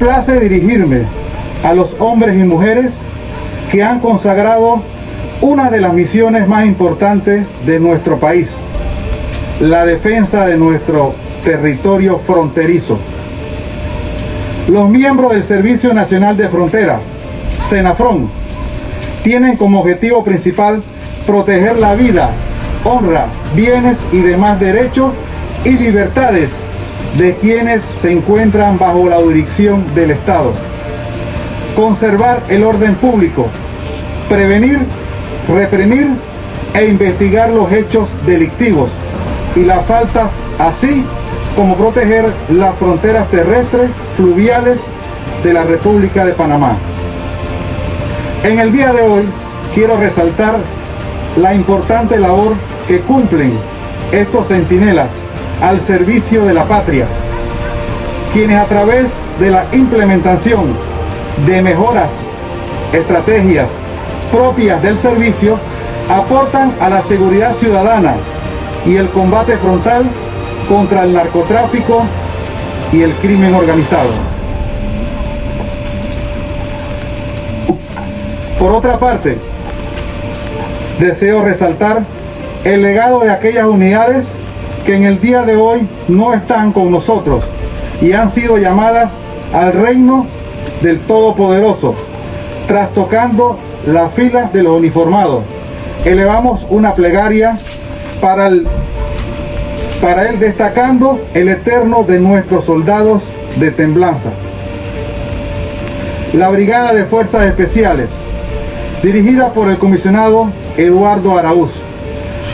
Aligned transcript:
place 0.00 0.40
dirigirme 0.40 1.02
a 1.62 1.74
los 1.74 1.94
hombres 1.98 2.34
y 2.34 2.42
mujeres 2.42 2.94
que 3.70 3.84
han 3.84 4.00
consagrado 4.00 4.82
una 5.42 5.68
de 5.70 5.82
las 5.82 5.92
misiones 5.92 6.48
más 6.48 6.64
importantes 6.64 7.44
de 7.66 7.78
nuestro 7.78 8.18
país, 8.18 8.56
la 9.60 9.84
defensa 9.84 10.46
de 10.46 10.56
nuestro 10.56 11.14
territorio 11.44 12.18
fronterizo. 12.18 12.98
Los 14.68 14.88
miembros 14.88 15.32
del 15.32 15.44
Servicio 15.44 15.92
Nacional 15.92 16.34
de 16.34 16.48
Frontera, 16.48 16.98
SENAFRON, 17.68 18.30
tienen 19.22 19.58
como 19.58 19.80
objetivo 19.80 20.24
principal 20.24 20.82
proteger 21.26 21.76
la 21.76 21.94
vida, 21.94 22.30
honra, 22.84 23.26
bienes 23.54 24.02
y 24.12 24.20
demás 24.20 24.58
derechos 24.58 25.12
y 25.62 25.72
libertades 25.72 26.50
de 27.16 27.34
quienes 27.36 27.82
se 27.96 28.12
encuentran 28.12 28.78
bajo 28.78 29.08
la 29.08 29.16
jurisdicción 29.16 29.84
del 29.94 30.12
Estado. 30.12 30.52
Conservar 31.76 32.42
el 32.48 32.64
orden 32.64 32.94
público, 32.94 33.46
prevenir, 34.28 34.78
reprimir 35.48 36.08
e 36.74 36.86
investigar 36.86 37.50
los 37.50 37.70
hechos 37.72 38.08
delictivos 38.26 38.90
y 39.56 39.60
las 39.60 39.84
faltas, 39.86 40.30
así 40.58 41.04
como 41.56 41.76
proteger 41.76 42.26
las 42.50 42.76
fronteras 42.76 43.28
terrestres, 43.28 43.90
fluviales 44.16 44.80
de 45.42 45.52
la 45.52 45.64
República 45.64 46.24
de 46.24 46.32
Panamá. 46.32 46.76
En 48.44 48.58
el 48.58 48.72
día 48.72 48.92
de 48.92 49.02
hoy 49.02 49.24
quiero 49.74 49.96
resaltar 49.96 50.58
la 51.36 51.54
importante 51.54 52.18
labor 52.18 52.54
que 52.86 53.00
cumplen 53.00 53.52
estos 54.12 54.48
centinelas 54.48 55.10
al 55.62 55.80
servicio 55.82 56.44
de 56.44 56.54
la 56.54 56.66
patria, 56.66 57.06
quienes 58.32 58.56
a 58.56 58.64
través 58.64 59.10
de 59.38 59.50
la 59.50 59.66
implementación 59.72 60.74
de 61.46 61.62
mejoras, 61.62 62.10
estrategias 62.92 63.68
propias 64.32 64.82
del 64.82 64.98
servicio, 64.98 65.58
aportan 66.08 66.72
a 66.80 66.88
la 66.88 67.02
seguridad 67.02 67.54
ciudadana 67.54 68.14
y 68.86 68.96
el 68.96 69.08
combate 69.10 69.56
frontal 69.56 70.04
contra 70.68 71.04
el 71.04 71.12
narcotráfico 71.12 72.02
y 72.92 73.02
el 73.02 73.12
crimen 73.14 73.54
organizado. 73.54 74.10
Por 78.58 78.72
otra 78.72 78.98
parte, 78.98 79.38
deseo 80.98 81.42
resaltar 81.42 82.02
el 82.64 82.82
legado 82.82 83.20
de 83.20 83.30
aquellas 83.30 83.64
unidades 83.64 84.26
que 84.84 84.96
en 84.96 85.04
el 85.04 85.20
día 85.20 85.42
de 85.42 85.56
hoy 85.56 85.86
no 86.08 86.32
están 86.34 86.72
con 86.72 86.90
nosotros 86.90 87.44
y 88.00 88.12
han 88.12 88.30
sido 88.30 88.58
llamadas 88.58 89.12
al 89.52 89.72
reino 89.72 90.26
del 90.82 91.00
Todopoderoso, 91.00 91.94
trastocando 92.66 93.58
las 93.86 94.12
filas 94.12 94.52
de 94.52 94.62
los 94.62 94.78
uniformados. 94.78 95.42
Elevamos 96.04 96.66
una 96.70 96.94
plegaria 96.94 97.58
para 98.20 98.48
el 98.48 98.66
para 100.00 100.30
él 100.30 100.38
destacando 100.38 101.20
el 101.34 101.48
eterno 101.48 102.04
de 102.04 102.20
nuestros 102.20 102.64
soldados 102.64 103.24
de 103.56 103.70
temblanza. 103.70 104.30
La 106.32 106.48
Brigada 106.48 106.94
de 106.94 107.04
Fuerzas 107.04 107.42
Especiales, 107.46 108.08
dirigida 109.02 109.52
por 109.52 109.68
el 109.68 109.76
comisionado 109.76 110.48
Eduardo 110.78 111.36
Araúz, 111.36 111.72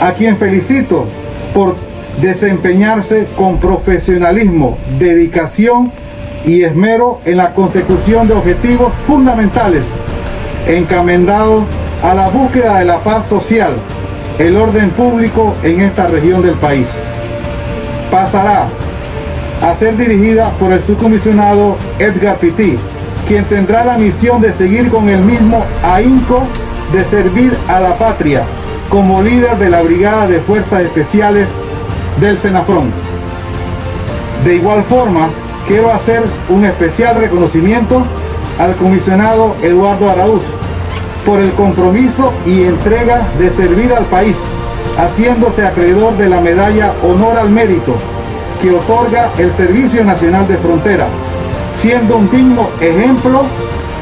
a 0.00 0.12
quien 0.12 0.38
felicito 0.38 1.04
por 1.52 1.76
desempeñarse 2.20 3.26
con 3.36 3.58
profesionalismo, 3.58 4.78
dedicación 4.98 5.90
y 6.46 6.62
esmero 6.62 7.20
en 7.24 7.38
la 7.38 7.52
consecución 7.52 8.28
de 8.28 8.34
objetivos 8.34 8.92
fundamentales 9.06 9.84
encaminados 10.66 11.64
a 12.02 12.14
la 12.14 12.28
búsqueda 12.28 12.78
de 12.78 12.84
la 12.84 13.02
paz 13.02 13.26
social, 13.26 13.74
el 14.38 14.56
orden 14.56 14.90
público 14.90 15.54
en 15.62 15.80
esta 15.80 16.06
región 16.06 16.42
del 16.42 16.54
país. 16.54 16.88
Pasará 18.10 18.68
a 19.62 19.74
ser 19.76 19.96
dirigida 19.96 20.50
por 20.58 20.72
el 20.72 20.84
subcomisionado 20.84 21.76
Edgar 21.98 22.36
Pitti, 22.36 22.76
quien 23.26 23.44
tendrá 23.44 23.84
la 23.84 23.96
misión 23.96 24.40
de 24.42 24.52
seguir 24.52 24.90
con 24.90 25.08
el 25.08 25.20
mismo 25.20 25.64
ahínco 25.82 26.42
de 26.92 27.04
servir 27.06 27.56
a 27.68 27.80
la 27.80 27.96
patria 27.96 28.42
como 28.90 29.22
líder 29.22 29.56
de 29.56 29.70
la 29.70 29.82
Brigada 29.82 30.28
de 30.28 30.40
Fuerzas 30.40 30.82
Especiales 30.82 31.48
del 32.20 32.38
Senafrón. 32.38 32.90
De 34.44 34.56
igual 34.56 34.84
forma, 34.84 35.30
quiero 35.66 35.92
hacer 35.92 36.22
un 36.48 36.64
especial 36.64 37.16
reconocimiento 37.16 38.02
al 38.58 38.76
comisionado 38.76 39.56
Eduardo 39.62 40.10
Araúz 40.10 40.42
por 41.24 41.40
el 41.40 41.52
compromiso 41.52 42.32
y 42.46 42.64
entrega 42.64 43.26
de 43.38 43.50
servir 43.50 43.92
al 43.92 44.04
país, 44.06 44.36
haciéndose 44.98 45.66
acreedor 45.66 46.16
de 46.16 46.28
la 46.28 46.40
medalla 46.40 46.92
Honor 47.02 47.38
al 47.38 47.50
Mérito 47.50 47.94
que 48.60 48.70
otorga 48.70 49.30
el 49.38 49.52
Servicio 49.52 50.04
Nacional 50.04 50.46
de 50.48 50.56
Frontera, 50.56 51.06
siendo 51.74 52.16
un 52.16 52.30
digno 52.30 52.70
ejemplo 52.80 53.42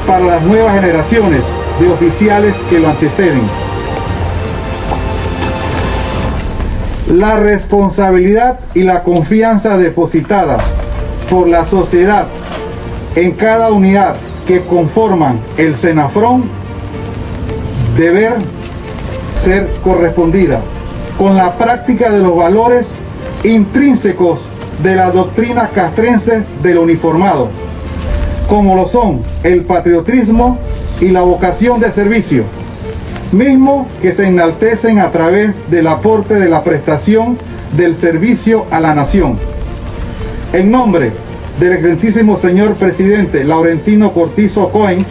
para 0.07 0.25
las 0.25 0.41
nuevas 0.43 0.75
generaciones 0.75 1.41
de 1.79 1.89
oficiales 1.89 2.55
que 2.69 2.79
lo 2.79 2.89
anteceden. 2.89 3.41
La 7.11 7.39
responsabilidad 7.39 8.59
y 8.73 8.83
la 8.83 9.03
confianza 9.03 9.77
depositada 9.77 10.57
por 11.29 11.47
la 11.47 11.65
sociedad 11.65 12.27
en 13.15 13.31
cada 13.31 13.71
unidad 13.71 14.15
que 14.47 14.61
conforman 14.61 15.39
el 15.57 15.77
Senafrón 15.77 16.45
deber 17.97 18.33
ser 19.35 19.69
correspondida 19.83 20.61
con 21.17 21.35
la 21.35 21.57
práctica 21.57 22.09
de 22.11 22.19
los 22.19 22.35
valores 22.35 22.87
intrínsecos 23.43 24.39
de 24.81 24.95
la 24.95 25.11
doctrina 25.11 25.69
castrense 25.69 26.43
del 26.61 26.77
uniformado, 26.79 27.49
como 28.49 28.75
lo 28.75 28.85
son 28.85 29.21
el 29.43 29.63
patriotismo 29.63 30.57
y 30.99 31.09
la 31.09 31.21
vocación 31.21 31.79
de 31.79 31.91
servicio, 31.91 32.43
mismo 33.33 33.87
que 34.01 34.13
se 34.13 34.27
enaltecen 34.27 34.99
a 34.99 35.11
través 35.11 35.51
del 35.69 35.87
aporte 35.87 36.35
de 36.35 36.49
la 36.49 36.63
prestación 36.63 37.37
del 37.75 37.95
servicio 37.95 38.65
a 38.71 38.79
la 38.79 38.93
nación. 38.93 39.37
En 40.53 40.71
nombre 40.71 41.11
del 41.59 41.73
excelentísimo 41.73 42.37
señor 42.37 42.75
presidente 42.75 43.43
Laurentino 43.43 44.11
Cortizo 44.11 44.69
Cohen, 44.69 45.05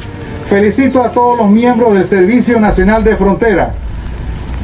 felicito 0.49 1.03
a 1.03 1.13
todos 1.13 1.39
los 1.39 1.51
miembros 1.51 1.95
del 1.95 2.07
Servicio 2.07 2.61
Nacional 2.61 3.05
de 3.05 3.17
Frontera 3.17 3.73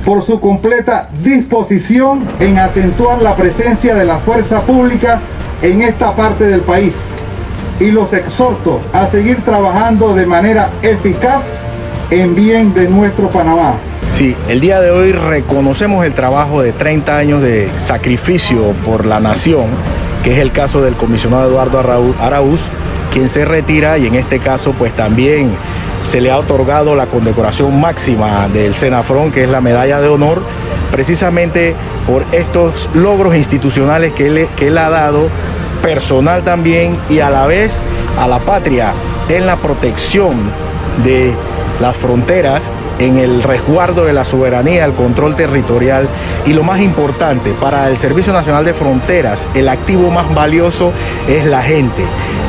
por 0.05 0.23
su 0.23 0.41
completa 0.41 1.09
disposición 1.23 2.21
en 2.41 2.59
acentuar 2.59 3.21
la 3.21 3.37
presencia 3.37 3.95
de 3.95 4.05
la 4.05 4.19
fuerza 4.19 4.63
pública 4.63 5.21
en 5.63 5.83
esta 5.83 6.15
parte 6.15 6.45
del 6.45 6.61
país. 6.61 6.95
Y 7.81 7.91
los 7.91 8.13
exhorto 8.13 8.81
a 8.93 9.07
seguir 9.07 9.45
trabajando 9.45 10.15
de 10.15 10.27
manera 10.27 10.71
eficaz 10.83 11.45
en 12.11 12.35
bien 12.35 12.73
de 12.75 12.89
nuestro 12.89 13.29
Panamá. 13.29 13.75
Sí, 14.15 14.35
el 14.49 14.61
día 14.61 14.81
de 14.81 14.91
hoy 14.91 15.13
reconocemos 15.13 16.05
el 16.05 16.15
trabajo 16.15 16.63
de 16.63 16.73
30 16.73 17.17
años 17.17 17.43
de 17.43 17.69
sacrificio 17.81 18.73
por 18.85 19.05
la 19.07 19.21
nación, 19.21 19.67
que 20.25 20.33
es 20.33 20.39
el 20.39 20.51
caso 20.51 20.83
del 20.83 20.95
comisionado 20.95 21.49
Eduardo 21.49 21.79
Araúz, 22.21 22.63
quien 23.13 23.29
se 23.29 23.45
retira 23.45 23.99
y 23.99 24.07
en 24.07 24.15
este 24.15 24.39
caso 24.39 24.73
pues 24.73 24.95
también 24.95 25.51
se 26.07 26.21
le 26.21 26.31
ha 26.31 26.39
otorgado 26.39 26.97
la 26.97 27.07
condecoración 27.07 27.79
máxima 27.79 28.49
del 28.49 28.75
Senafrón, 28.75 29.31
que 29.31 29.45
es 29.45 29.51
la 29.51 29.61
medalla 29.61 30.01
de 30.01 30.09
honor, 30.09 30.43
precisamente 30.91 31.75
por 32.07 32.25
estos 32.33 32.89
logros 32.95 33.37
institucionales 33.37 34.13
que 34.15 34.27
él, 34.27 34.49
que 34.57 34.69
él 34.69 34.79
ha 34.79 34.89
dado, 34.89 35.29
personal 35.83 36.43
también, 36.43 36.97
y 37.11 37.21
a 37.21 37.29
la 37.29 37.47
vez 37.47 37.81
a 38.19 38.27
la 38.27 38.39
patria 38.39 38.95
en 39.29 39.47
la 39.47 39.57
protección 39.57 40.35
de 41.05 41.35
las 41.81 41.97
fronteras 41.97 42.63
en 42.99 43.19
el 43.19 43.43
resguardo 43.43 44.05
de 44.05 44.13
la 44.13 44.25
soberanía, 44.25 44.85
el 44.85 44.93
control 44.93 45.37
territorial 45.37 46.09
y 46.47 46.53
lo 46.53 46.63
más 46.63 46.81
importante, 46.81 47.53
para 47.61 47.89
el 47.89 47.99
Servicio 47.99 48.33
Nacional 48.33 48.65
de 48.65 48.75
Fronteras, 48.75 49.47
el 49.55 49.69
activo 49.69 50.11
más 50.11 50.33
valioso 50.35 50.93
es 51.29 51.45
la 51.45 51.63
gente, 51.63 52.03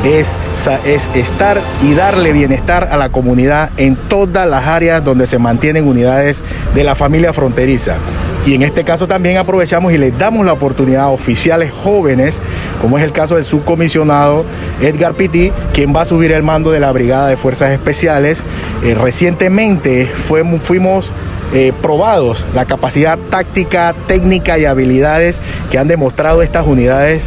es, 0.04 0.36
es 0.84 1.08
estar 1.14 1.60
y 1.82 1.94
darle 1.94 2.32
bienestar 2.32 2.88
a 2.90 2.96
la 2.96 3.10
comunidad 3.10 3.70
en 3.76 3.96
todas 3.96 4.48
las 4.48 4.66
áreas 4.66 5.04
donde 5.04 5.26
se 5.26 5.38
mantienen 5.38 5.86
unidades 5.86 6.42
de 6.74 6.84
la 6.84 6.94
familia 6.94 7.32
fronteriza. 7.32 7.96
Y 8.46 8.54
en 8.54 8.62
este 8.62 8.84
caso 8.84 9.06
también 9.06 9.36
aprovechamos 9.36 9.92
y 9.92 9.98
les 9.98 10.16
damos 10.18 10.46
la 10.46 10.54
oportunidad 10.54 11.04
a 11.04 11.08
oficiales 11.08 11.70
jóvenes, 11.72 12.40
como 12.80 12.96
es 12.98 13.04
el 13.04 13.12
caso 13.12 13.36
del 13.36 13.44
subcomisionado 13.44 14.44
Edgar 14.80 15.14
Pitti, 15.14 15.52
quien 15.74 15.94
va 15.94 16.02
a 16.02 16.04
subir 16.06 16.32
el 16.32 16.42
mando 16.42 16.70
de 16.70 16.80
la 16.80 16.90
Brigada 16.90 17.28
de 17.28 17.36
Fuerzas 17.36 17.70
Especiales. 17.70 18.42
Eh, 18.82 18.94
recientemente 18.94 20.06
fuimos 20.06 21.12
eh, 21.52 21.72
probados 21.82 22.44
la 22.54 22.64
capacidad 22.64 23.18
táctica, 23.18 23.94
técnica 24.06 24.56
y 24.58 24.64
habilidades 24.64 25.40
que 25.70 25.78
han 25.78 25.88
demostrado 25.88 26.42
estas 26.42 26.66
unidades 26.66 27.22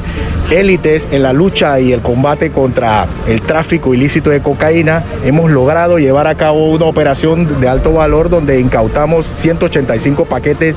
élites 0.51 1.07
en 1.11 1.23
la 1.23 1.33
lucha 1.33 1.79
y 1.79 1.93
el 1.93 2.01
combate 2.01 2.51
contra 2.51 3.07
el 3.27 3.41
tráfico 3.41 3.93
ilícito 3.93 4.29
de 4.29 4.41
cocaína, 4.41 5.03
hemos 5.23 5.51
logrado 5.51 5.97
llevar 5.97 6.27
a 6.27 6.35
cabo 6.35 6.69
una 6.69 6.85
operación 6.85 7.59
de 7.59 7.67
alto 7.67 7.93
valor 7.93 8.29
donde 8.29 8.59
incautamos 8.59 9.25
185 9.25 10.25
paquetes 10.25 10.75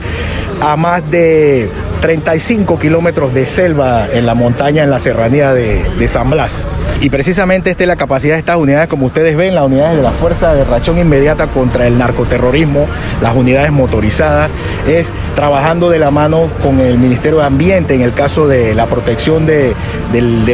a 0.61 0.77
más 0.77 1.09
de 1.11 1.69
35 2.07 2.79
kilómetros 2.79 3.35
de 3.35 3.47
selva 3.47 4.07
en 4.13 4.27
la 4.27 4.35
montaña, 4.35 4.85
en 4.85 4.91
la 4.91 5.01
serranía 5.01 5.53
de, 5.53 6.07
San 6.07 6.31
Blas. 6.31 6.65
Y 7.01 7.11
precisamente 7.11 7.71
esta 7.71 7.83
es 7.83 7.89
la 7.89 7.97
capacidad 7.97 8.35
de 8.35 8.39
estas 8.39 8.59
unidades, 8.59 8.87
como 8.87 9.07
ustedes 9.07 9.37
ven, 9.37 9.57
las 9.57 9.65
unidades 9.65 9.97
de 9.97 10.05
la 10.05 10.13
Fuerza 10.13 10.55
de 10.55 10.63
Reacción 10.63 10.99
Inmediata 10.99 11.49
contra 11.49 11.85
el 11.85 11.99
narcoterrorismo, 11.99 12.87
las 13.21 13.35
unidades 13.35 13.73
motorizadas, 13.73 14.53
es 14.87 15.09
trabajando 15.35 15.91
de 15.91 15.99
la 15.99 16.13
mano 16.13 16.49
con 16.63 16.79
el 16.79 16.97
Ministerio 16.97 17.41
de 17.41 17.47
Ambiente 17.47 17.97
en 17.97 18.03
el 18.03 18.13
caso 18.13 18.47
de 18.47 18.73
la 18.77 18.87
protección 18.87 19.45
del, 19.45 19.75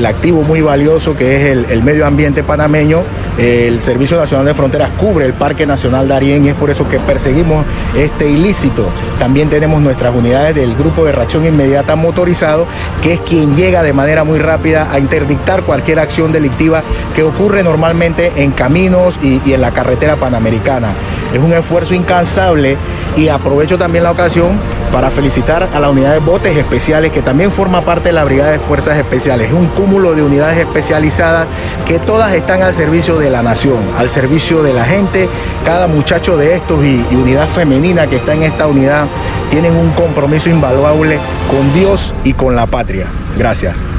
activo 0.06 0.44
muy 0.44 0.62
valioso 0.62 1.14
que 1.14 1.36
es 1.36 1.68
el 1.70 1.82
medio 1.82 2.06
ambiente 2.06 2.42
panameño 2.42 3.02
el 3.38 3.80
Servicio 3.80 4.18
Nacional 4.18 4.44
de 4.44 4.52
Fronteras 4.52 4.90
cubre 5.00 5.24
el 5.24 5.32
Parque 5.32 5.64
Nacional 5.64 6.06
Darién 6.06 6.44
y 6.44 6.50
es 6.50 6.54
por 6.54 6.70
eso 6.70 6.86
que 6.88 6.98
perseguimos 6.98 7.64
este 7.96 8.28
ilícito. 8.28 8.86
También 9.18 9.48
tenemos 9.48 9.80
nuestras 9.80 10.14
unidades 10.14 10.54
del 10.54 10.74
Grupo 10.74 11.04
de 11.04 11.12
Reacción 11.12 11.41
Inmediata 11.46 11.96
Motorizado, 11.96 12.66
que 13.02 13.14
es 13.14 13.20
quien 13.20 13.56
llega 13.56 13.82
de 13.82 13.92
manera 13.92 14.24
muy 14.24 14.38
rápida 14.38 14.88
a 14.90 14.98
interdictar 14.98 15.62
cualquier 15.62 15.98
acción 15.98 16.32
delictiva 16.32 16.82
que 17.14 17.22
ocurre 17.22 17.62
normalmente 17.62 18.32
en 18.36 18.52
caminos 18.52 19.18
y, 19.22 19.52
en 19.52 19.60
la 19.60 19.72
carretera 19.72 20.16
panamericana. 20.16 20.92
Es 21.32 21.40
un 21.40 21.52
esfuerzo 21.52 21.94
incansable 21.94 22.76
y 23.16 23.28
aprovecho 23.28 23.78
también 23.78 24.04
la 24.04 24.10
ocasión 24.10 24.58
para 24.92 25.10
felicitar 25.10 25.68
a 25.72 25.80
la 25.80 25.90
unidad 25.90 26.12
de 26.12 26.18
botes 26.18 26.56
especiales 26.56 27.10
que 27.12 27.22
también 27.22 27.50
forma 27.50 27.80
parte 27.80 28.10
de 28.10 28.12
la 28.12 28.24
Brigada 28.24 28.52
de 28.52 28.58
Fuerzas 28.58 28.98
Especiales. 28.98 29.48
Es 29.48 29.54
un 29.54 29.66
cúmulo 29.68 30.14
de 30.14 30.22
unidades 30.22 30.58
especializadas 30.58 31.48
que 31.86 31.98
todas 31.98 32.34
están 32.34 32.62
al 32.62 32.74
servicio 32.74 33.18
de 33.18 33.30
la 33.30 33.42
nación, 33.42 33.78
al 33.98 34.10
servicio 34.10 34.62
de 34.62 34.74
la 34.74 34.84
gente. 34.84 35.28
Cada 35.64 35.86
muchacho 35.86 36.36
de 36.36 36.56
estos 36.56 36.84
y, 36.84 37.04
y 37.10 37.14
unidad 37.14 37.48
femenina 37.48 38.06
que 38.06 38.16
está 38.16 38.34
en 38.34 38.42
esta 38.42 38.66
unidad 38.66 39.06
tienen 39.50 39.74
un 39.74 39.90
compromiso 39.92 40.50
invaluable 40.50 41.18
con 41.50 41.72
Dios 41.74 42.14
y 42.24 42.34
con 42.34 42.54
la 42.54 42.66
patria. 42.66 43.06
Gracias. 43.36 43.91